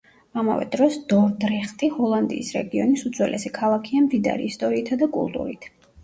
ამავე 0.41 0.63
დროს, 0.75 0.95
დორდრეხტი 1.09 1.89
ჰოლანდიის 1.97 2.49
რეგიონის 2.55 3.03
უძველესი 3.09 3.51
ქალაქია 3.57 4.01
მდიდარი 4.07 4.47
ისტორიითა 4.53 4.97
და 5.03 5.09
კულტურით. 5.19 5.69